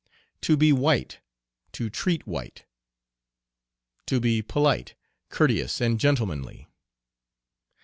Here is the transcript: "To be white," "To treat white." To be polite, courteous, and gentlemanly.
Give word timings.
"To 0.41 0.57
be 0.57 0.73
white," 0.73 1.19
"To 1.73 1.87
treat 1.87 2.25
white." 2.25 2.65
To 4.07 4.19
be 4.19 4.41
polite, 4.41 4.95
courteous, 5.29 5.79
and 5.79 5.99
gentlemanly. 5.99 6.67